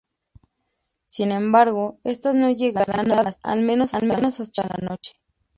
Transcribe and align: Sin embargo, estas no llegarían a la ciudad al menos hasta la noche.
Sin 1.05 1.31
embargo, 1.31 1.99
estas 2.03 2.33
no 2.33 2.49
llegarían 2.49 3.11
a 3.11 3.21
la 3.21 3.31
ciudad 3.31 3.53
al 3.53 3.61
menos 4.09 4.39
hasta 4.39 4.63
la 4.67 4.77
noche. 4.89 5.11